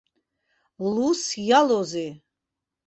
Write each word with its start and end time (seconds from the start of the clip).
Лусс 0.93 1.23
иалоузеи! 1.47 2.11